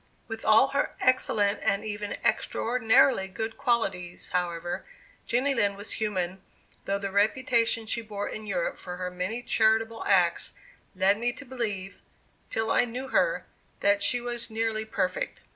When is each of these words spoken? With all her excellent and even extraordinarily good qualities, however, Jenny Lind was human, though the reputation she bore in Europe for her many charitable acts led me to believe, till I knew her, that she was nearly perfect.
With 0.27 0.43
all 0.43 0.69
her 0.69 0.95
excellent 0.99 1.59
and 1.61 1.85
even 1.85 2.17
extraordinarily 2.25 3.27
good 3.27 3.55
qualities, 3.55 4.29
however, 4.29 4.83
Jenny 5.27 5.53
Lind 5.53 5.77
was 5.77 5.91
human, 5.91 6.41
though 6.85 6.97
the 6.97 7.11
reputation 7.11 7.85
she 7.85 8.01
bore 8.01 8.27
in 8.27 8.47
Europe 8.47 8.79
for 8.79 8.97
her 8.97 9.11
many 9.11 9.43
charitable 9.43 10.03
acts 10.07 10.53
led 10.95 11.19
me 11.19 11.31
to 11.33 11.45
believe, 11.45 12.01
till 12.49 12.71
I 12.71 12.83
knew 12.83 13.09
her, 13.09 13.45
that 13.81 14.01
she 14.01 14.19
was 14.19 14.49
nearly 14.49 14.85
perfect. 14.85 15.41